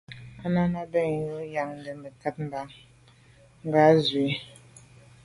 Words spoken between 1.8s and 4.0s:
zə̀ mə̀kát mbâ ngɑ̀